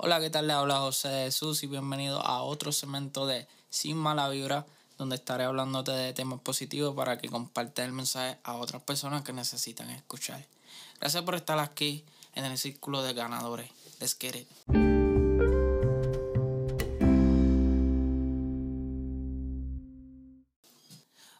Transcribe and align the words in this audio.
Hola, 0.00 0.20
¿qué 0.20 0.30
tal? 0.30 0.46
Le 0.46 0.52
habla 0.52 0.78
José 0.78 1.08
de 1.08 1.24
Jesús 1.24 1.64
y 1.64 1.66
bienvenido 1.66 2.24
a 2.24 2.44
otro 2.44 2.70
segmento 2.70 3.26
de 3.26 3.48
Sin 3.68 3.96
Mala 3.96 4.28
Vibra, 4.28 4.64
donde 4.96 5.16
estaré 5.16 5.42
hablándote 5.42 5.90
de 5.90 6.12
temas 6.12 6.38
positivos 6.40 6.94
para 6.94 7.18
que 7.18 7.28
compartas 7.28 7.84
el 7.84 7.90
mensaje 7.90 8.38
a 8.44 8.54
otras 8.54 8.80
personas 8.80 9.24
que 9.24 9.32
necesitan 9.32 9.90
escuchar. 9.90 10.46
Gracias 11.00 11.24
por 11.24 11.34
estar 11.34 11.58
aquí 11.58 12.04
en 12.36 12.44
el 12.44 12.56
círculo 12.58 13.02
de 13.02 13.12
ganadores. 13.12 13.72
Let's 13.98 14.16
get. 14.16 14.46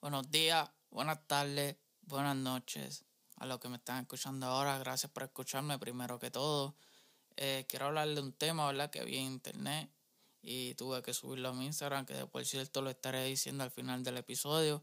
Buenos 0.00 0.28
días, 0.28 0.68
buenas 0.90 1.24
tardes, 1.28 1.76
buenas 2.02 2.34
noches 2.34 3.04
a 3.36 3.46
los 3.46 3.60
que 3.60 3.68
me 3.68 3.76
están 3.76 4.00
escuchando 4.00 4.46
ahora. 4.46 4.76
Gracias 4.78 5.12
por 5.12 5.22
escucharme 5.22 5.78
primero 5.78 6.18
que 6.18 6.32
todo. 6.32 6.74
Eh, 7.42 7.64
quiero 7.70 7.86
hablar 7.86 8.06
de 8.06 8.20
un 8.20 8.34
tema, 8.34 8.66
¿verdad? 8.66 8.90
Que 8.90 9.02
vi 9.02 9.16
en 9.16 9.24
internet 9.24 9.90
y 10.42 10.74
tuve 10.74 11.00
que 11.00 11.14
subirlo 11.14 11.48
a 11.48 11.52
mi 11.54 11.64
Instagram, 11.64 12.04
que 12.04 12.26
por 12.26 12.44
cierto 12.44 12.82
lo 12.82 12.90
estaré 12.90 13.24
diciendo 13.24 13.64
al 13.64 13.70
final 13.70 14.04
del 14.04 14.18
episodio, 14.18 14.82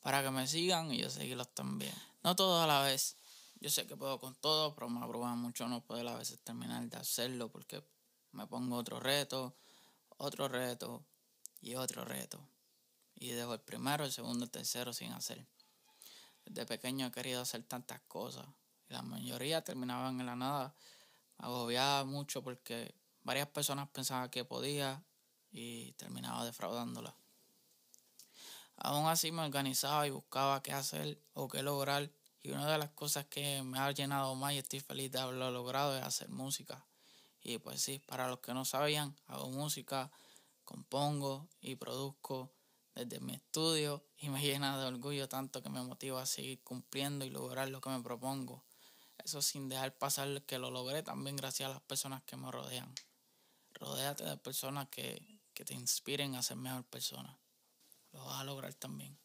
para 0.00 0.22
que 0.22 0.30
me 0.30 0.46
sigan 0.46 0.92
y 0.92 0.98
yo 0.98 1.08
seguirlos 1.08 1.54
también. 1.54 1.94
No 2.22 2.36
todo 2.36 2.62
a 2.62 2.66
la 2.66 2.82
vez. 2.82 3.16
Yo 3.60 3.70
sé 3.70 3.86
que 3.86 3.96
puedo 3.96 4.20
con 4.20 4.34
todo, 4.34 4.74
pero 4.74 4.90
me 4.90 5.02
abruma 5.02 5.34
mucho 5.36 5.66
no 5.68 5.82
poder 5.82 6.06
a 6.08 6.16
veces 6.16 6.38
terminar 6.40 6.86
de 6.86 6.98
hacerlo 6.98 7.50
porque 7.50 7.82
me 8.32 8.46
pongo 8.46 8.76
otro 8.76 9.00
reto, 9.00 9.56
otro 10.18 10.48
reto 10.48 11.02
y 11.62 11.76
otro 11.76 12.04
reto. 12.04 12.46
Y 13.14 13.30
dejo 13.30 13.54
el 13.54 13.60
primero, 13.60 14.04
el 14.04 14.12
segundo, 14.12 14.44
el 14.44 14.50
tercero 14.50 14.92
sin 14.92 15.12
hacer. 15.12 15.46
Desde 16.44 16.66
pequeño 16.66 17.06
he 17.06 17.10
querido 17.10 17.40
hacer 17.40 17.62
tantas 17.62 18.02
cosas 18.02 18.46
y 18.86 18.92
la 18.92 19.00
mayoría 19.00 19.64
terminaban 19.64 20.20
en 20.20 20.26
la 20.26 20.36
nada 20.36 20.74
agobiaba 21.38 22.04
mucho 22.04 22.42
porque 22.42 22.94
varias 23.22 23.48
personas 23.48 23.88
pensaban 23.88 24.30
que 24.30 24.44
podía 24.44 25.04
y 25.50 25.92
terminaba 25.92 26.44
defraudándola. 26.44 27.16
Aún 28.76 29.08
así 29.08 29.32
me 29.32 29.42
organizaba 29.42 30.06
y 30.06 30.10
buscaba 30.10 30.62
qué 30.62 30.72
hacer 30.72 31.18
o 31.32 31.48
qué 31.48 31.62
lograr 31.62 32.10
y 32.42 32.50
una 32.50 32.70
de 32.70 32.78
las 32.78 32.90
cosas 32.90 33.26
que 33.26 33.62
me 33.62 33.78
ha 33.78 33.90
llenado 33.90 34.34
más 34.34 34.52
y 34.52 34.58
estoy 34.58 34.80
feliz 34.80 35.10
de 35.10 35.18
haberlo 35.18 35.50
logrado 35.50 35.96
es 35.96 36.04
hacer 36.04 36.28
música. 36.28 36.86
Y 37.42 37.58
pues 37.58 37.80
sí, 37.80 37.98
para 37.98 38.28
los 38.28 38.40
que 38.40 38.54
no 38.54 38.64
sabían, 38.64 39.16
hago 39.26 39.50
música, 39.50 40.12
compongo 40.64 41.48
y 41.60 41.76
produzco 41.76 42.52
desde 42.94 43.20
mi 43.20 43.34
estudio 43.34 44.04
y 44.18 44.28
me 44.28 44.40
llena 44.42 44.78
de 44.78 44.86
orgullo 44.86 45.28
tanto 45.28 45.62
que 45.62 45.70
me 45.70 45.82
motiva 45.82 46.22
a 46.22 46.26
seguir 46.26 46.62
cumpliendo 46.62 47.24
y 47.24 47.30
lograr 47.30 47.68
lo 47.68 47.80
que 47.80 47.90
me 47.90 48.02
propongo. 48.02 48.64
Eso 49.24 49.42
sin 49.42 49.68
dejar 49.68 49.96
pasar 49.96 50.42
que 50.42 50.58
lo 50.58 50.70
logré 50.70 51.02
también 51.02 51.36
gracias 51.36 51.68
a 51.68 51.72
las 51.72 51.82
personas 51.82 52.22
que 52.24 52.36
me 52.36 52.50
rodean. 52.50 52.94
Rodéate 53.74 54.24
de 54.24 54.36
personas 54.36 54.88
que, 54.88 55.40
que 55.52 55.64
te 55.64 55.74
inspiren 55.74 56.34
a 56.34 56.42
ser 56.42 56.56
mejor 56.56 56.84
persona. 56.84 57.38
Lo 58.12 58.24
vas 58.24 58.40
a 58.40 58.44
lograr 58.44 58.72
también. 58.74 59.18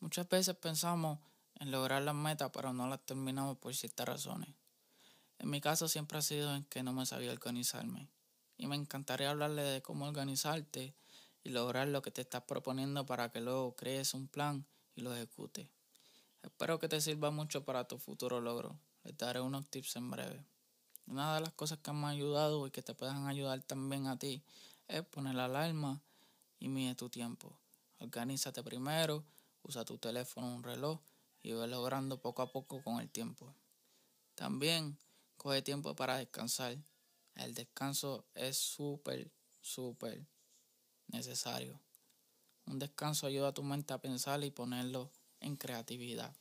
Muchas 0.00 0.28
veces 0.28 0.56
pensamos 0.56 1.18
en 1.56 1.70
lograr 1.70 2.02
las 2.02 2.14
metas, 2.14 2.50
pero 2.52 2.72
no 2.72 2.88
las 2.88 3.04
terminamos 3.04 3.58
por 3.58 3.74
ciertas 3.74 4.06
razones. 4.06 4.50
En 5.38 5.50
mi 5.50 5.60
caso 5.60 5.88
siempre 5.88 6.18
ha 6.18 6.22
sido 6.22 6.54
en 6.54 6.64
que 6.64 6.82
no 6.82 6.92
me 6.92 7.06
sabía 7.06 7.32
organizarme. 7.32 8.08
Y 8.56 8.66
me 8.66 8.76
encantaría 8.76 9.30
hablarle 9.30 9.62
de 9.62 9.82
cómo 9.82 10.06
organizarte 10.06 10.94
y 11.44 11.50
lograr 11.50 11.88
lo 11.88 12.02
que 12.02 12.10
te 12.10 12.22
estás 12.22 12.42
proponiendo 12.42 13.06
para 13.06 13.30
que 13.30 13.40
luego 13.40 13.76
crees 13.76 14.14
un 14.14 14.28
plan 14.28 14.66
y 14.94 15.02
lo 15.02 15.14
ejecutes. 15.14 15.68
Espero 16.42 16.78
que 16.78 16.88
te 16.88 17.00
sirva 17.00 17.30
mucho 17.30 17.64
para 17.64 17.86
tu 17.86 17.98
futuro 17.98 18.40
logro. 18.40 18.78
Les 19.08 19.16
daré 19.16 19.40
unos 19.40 19.66
tips 19.70 19.96
en 19.96 20.10
breve. 20.10 20.44
Una 21.06 21.34
de 21.34 21.40
las 21.40 21.54
cosas 21.54 21.78
que 21.78 21.92
me 21.92 22.08
ha 22.08 22.10
ayudado 22.10 22.66
y 22.66 22.70
que 22.70 22.82
te 22.82 22.92
puedan 22.92 23.26
ayudar 23.26 23.62
también 23.62 24.06
a 24.06 24.18
ti 24.18 24.42
es 24.86 25.02
poner 25.02 25.34
la 25.34 25.46
alarma 25.46 26.02
y 26.60 26.68
mide 26.68 26.94
tu 26.94 27.08
tiempo. 27.08 27.58
Organízate 28.00 28.62
primero, 28.62 29.24
usa 29.62 29.86
tu 29.86 29.96
teléfono, 29.96 30.54
un 30.54 30.62
reloj 30.62 31.00
y 31.42 31.52
ve 31.52 31.66
logrando 31.68 32.20
poco 32.20 32.42
a 32.42 32.52
poco 32.52 32.82
con 32.82 33.00
el 33.00 33.08
tiempo. 33.08 33.54
También 34.34 34.98
coge 35.38 35.62
tiempo 35.62 35.96
para 35.96 36.18
descansar. 36.18 36.76
El 37.34 37.54
descanso 37.54 38.26
es 38.34 38.58
súper, 38.58 39.32
súper 39.62 40.26
necesario. 41.06 41.80
Un 42.66 42.78
descanso 42.78 43.26
ayuda 43.26 43.48
a 43.48 43.54
tu 43.54 43.62
mente 43.62 43.94
a 43.94 44.02
pensar 44.02 44.44
y 44.44 44.50
ponerlo 44.50 45.10
en 45.40 45.56
creatividad. 45.56 46.36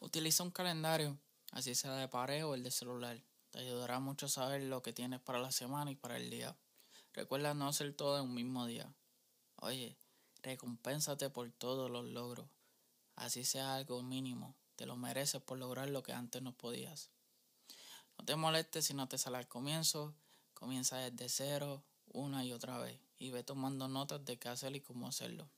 Utiliza 0.00 0.42
un 0.42 0.50
calendario 0.50 1.16
así 1.54 1.76
sea 1.76 1.94
de 1.94 2.08
pared 2.08 2.44
o 2.44 2.54
el 2.54 2.64
de 2.64 2.70
celular. 2.70 3.22
Te 3.50 3.60
ayudará 3.60 4.00
mucho 4.00 4.28
saber 4.28 4.62
lo 4.62 4.82
que 4.82 4.92
tienes 4.92 5.20
para 5.20 5.38
la 5.38 5.52
semana 5.52 5.90
y 5.92 5.94
para 5.94 6.16
el 6.16 6.28
día. 6.28 6.56
Recuerda 7.12 7.54
no 7.54 7.68
hacer 7.68 7.94
todo 7.94 8.18
en 8.18 8.24
un 8.24 8.34
mismo 8.34 8.66
día. 8.66 8.92
Oye, 9.56 9.96
recompénsate 10.42 11.30
por 11.30 11.50
todos 11.52 11.88
los 11.90 12.04
logros. 12.06 12.48
Así 13.14 13.44
sea 13.44 13.76
algo 13.76 14.02
mínimo. 14.02 14.56
Te 14.74 14.84
lo 14.84 14.96
mereces 14.96 15.40
por 15.40 15.56
lograr 15.56 15.88
lo 15.88 16.02
que 16.02 16.12
antes 16.12 16.42
no 16.42 16.56
podías. 16.56 17.10
No 18.18 18.24
te 18.24 18.34
molestes 18.34 18.86
si 18.86 18.94
no 18.94 19.08
te 19.08 19.16
sale 19.16 19.36
al 19.36 19.46
comienzo. 19.46 20.12
Comienza 20.54 20.98
desde 20.98 21.28
cero, 21.28 21.84
una 22.08 22.44
y 22.44 22.52
otra 22.52 22.78
vez. 22.78 23.00
Y 23.20 23.30
ve 23.30 23.44
tomando 23.44 23.86
notas 23.86 24.24
de 24.24 24.40
qué 24.40 24.48
hacer 24.48 24.74
y 24.74 24.80
cómo 24.80 25.06
hacerlo. 25.06 25.48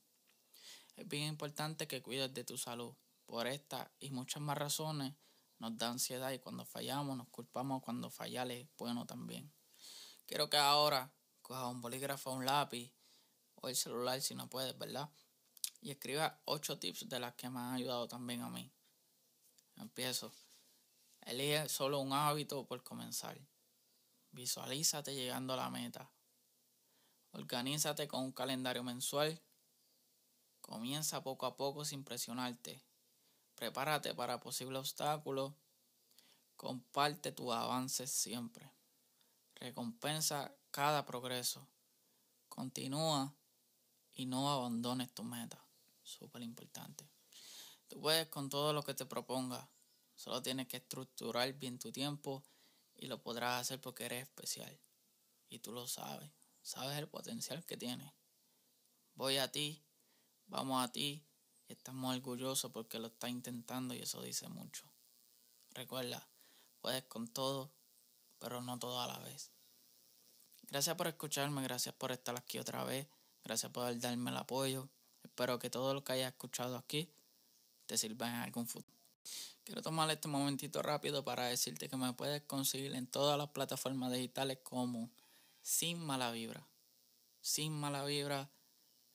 Es 0.95 1.07
bien 1.07 1.23
importante 1.23 1.87
que 1.87 2.03
cuides 2.03 2.31
de 2.35 2.43
tu 2.43 2.59
salud. 2.59 2.93
Por 3.25 3.47
esta 3.47 3.91
y 3.99 4.11
muchas 4.11 4.43
más 4.43 4.57
razones 4.59 5.15
nos 5.59 5.77
da 5.77 5.89
ansiedad 5.89 6.31
y 6.31 6.39
cuando 6.39 6.65
fallamos 6.65 7.17
nos 7.17 7.27
culpamos 7.29 7.83
cuando 7.83 8.09
fallar 8.09 8.51
es 8.51 8.67
bueno 8.77 9.05
también. 9.05 9.51
Quiero 10.25 10.49
que 10.49 10.57
ahora 10.57 11.11
coja 11.41 11.67
un 11.67 11.81
bolígrafo, 11.81 12.31
un 12.31 12.45
lápiz 12.45 12.91
o 13.55 13.69
el 13.69 13.75
celular 13.75 14.21
si 14.21 14.35
no 14.35 14.49
puedes, 14.49 14.77
¿verdad? 14.77 15.09
Y 15.81 15.91
escriba 15.91 16.41
ocho 16.45 16.77
tips 16.79 17.07
de 17.07 17.19
las 17.19 17.35
que 17.35 17.49
me 17.49 17.59
han 17.59 17.75
ayudado 17.75 18.07
también 18.07 18.41
a 18.41 18.49
mí. 18.49 18.71
Empiezo. 19.77 20.33
Elige 21.21 21.69
solo 21.69 21.99
un 21.99 22.13
hábito 22.13 22.65
por 22.65 22.83
comenzar. 22.83 23.39
Visualízate 24.31 25.15
llegando 25.15 25.53
a 25.53 25.57
la 25.57 25.69
meta. 25.69 26.11
Organízate 27.31 28.07
con 28.07 28.23
un 28.23 28.31
calendario 28.31 28.83
mensual. 28.83 29.41
Comienza 30.61 31.23
poco 31.23 31.45
a 31.45 31.55
poco 31.55 31.85
sin 31.85 32.03
presionarte. 32.03 32.86
Prepárate 33.57 34.13
para 34.13 34.39
posibles 34.39 34.79
obstáculos. 34.79 35.51
Comparte 36.55 37.31
tus 37.31 37.51
avances 37.51 38.11
siempre. 38.11 38.71
Recompensa 39.55 40.55
cada 40.69 41.07
progreso. 41.07 41.67
Continúa 42.49 43.35
y 44.13 44.27
no 44.27 44.51
abandones 44.51 45.11
tu 45.11 45.23
meta. 45.23 45.59
Súper 46.03 46.43
importante. 46.43 47.09
Tú 47.87 47.99
puedes 47.99 48.27
con 48.27 48.47
todo 48.47 48.73
lo 48.73 48.83
que 48.83 48.93
te 48.93 49.07
proponga. 49.07 49.67
Solo 50.15 50.43
tienes 50.43 50.67
que 50.67 50.77
estructurar 50.77 51.51
bien 51.53 51.79
tu 51.79 51.91
tiempo 51.91 52.43
y 52.95 53.07
lo 53.07 53.23
podrás 53.23 53.61
hacer 53.61 53.81
porque 53.81 54.05
eres 54.05 54.21
especial. 54.21 54.79
Y 55.49 55.59
tú 55.59 55.71
lo 55.71 55.87
sabes. 55.87 56.29
Sabes 56.61 56.95
el 56.99 57.07
potencial 57.07 57.65
que 57.65 57.75
tienes. 57.75 58.13
Voy 59.15 59.37
a 59.37 59.51
ti. 59.51 59.83
Vamos 60.45 60.83
a 60.83 60.91
ti 60.91 61.26
estamos 61.67 62.15
orgullosos 62.15 62.71
porque 62.71 62.99
lo 62.99 63.07
está 63.07 63.29
intentando 63.29 63.93
y 63.93 63.99
eso 63.99 64.21
dice 64.21 64.47
mucho. 64.47 64.83
Recuerda, 65.71 66.27
puedes 66.81 67.03
con 67.03 67.27
todo, 67.27 67.71
pero 68.39 68.61
no 68.61 68.79
todo 68.79 69.01
a 69.01 69.07
la 69.07 69.19
vez. 69.19 69.51
Gracias 70.69 70.95
por 70.95 71.07
escucharme, 71.07 71.61
gracias 71.63 71.95
por 71.95 72.11
estar 72.11 72.37
aquí 72.37 72.59
otra 72.59 72.83
vez, 72.83 73.07
gracias 73.43 73.71
por 73.71 73.97
darme 73.99 74.31
el 74.31 74.37
apoyo. 74.37 74.89
Espero 75.23 75.59
que 75.59 75.69
todo 75.69 75.93
lo 75.93 76.03
que 76.03 76.13
hayas 76.13 76.31
escuchado 76.33 76.77
aquí 76.77 77.09
te 77.85 77.97
sirva 77.97 78.27
en 78.27 78.35
algún 78.35 78.67
futuro. 78.67 78.97
Quiero 79.63 79.81
tomar 79.81 80.09
este 80.09 80.27
momentito 80.27 80.81
rápido 80.81 81.23
para 81.23 81.45
decirte 81.45 81.89
que 81.89 81.97
me 81.97 82.13
puedes 82.13 82.41
conseguir 82.43 82.95
en 82.95 83.07
todas 83.07 83.37
las 83.37 83.49
plataformas 83.49 84.11
digitales 84.11 84.59
como 84.63 85.09
Sin 85.61 85.99
Mala 85.99 86.31
Vibra. 86.31 86.65
Sin 87.41 87.73
Mala 87.73 88.05
Vibra 88.05 88.49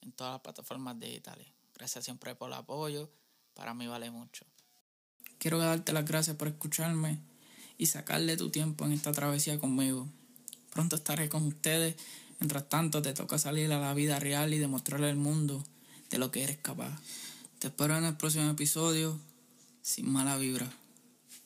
en 0.03 0.13
todas 0.13 0.35
las 0.35 0.43
plataformas 0.43 0.99
digitales. 0.99 1.49
Gracias 1.83 2.05
siempre 2.05 2.37
por 2.37 2.49
el 2.49 2.55
apoyo. 2.55 3.11
Para 3.55 3.75
mí 3.75 3.89
vale 3.89 4.09
mucho. 4.13 4.47
Quiero 5.39 5.59
darte 5.59 5.93
las 5.93 6.05
gracias 6.05 6.37
por 6.37 6.47
escucharme 6.47 7.19
y 7.77 7.87
sacarle 7.87 8.37
tu 8.37 8.51
tiempo 8.51 8.85
en 8.85 8.93
esta 8.93 9.11
travesía 9.11 9.59
conmigo. 9.59 10.09
Pronto 10.71 10.95
estaré 10.95 11.29
con 11.29 11.45
ustedes. 11.45 11.97
Mientras 12.39 12.69
tanto, 12.69 13.03
te 13.03 13.15
toca 13.15 13.37
salir 13.37 13.73
a 13.73 13.81
la 13.81 13.95
vida 13.95 14.21
real 14.21 14.55
y 14.55 14.59
demostrarle 14.59 15.11
al 15.11 15.17
mundo 15.17 15.65
de 16.09 16.19
lo 16.19 16.31
que 16.31 16.45
eres 16.45 16.59
capaz. 16.59 17.01
Te 17.59 17.67
espero 17.67 17.99
en 17.99 18.05
el 18.05 18.17
próximo 18.17 18.49
episodio. 18.49 19.19
Sin 19.83 20.09
mala 20.09 20.37
vibra. 20.37 20.73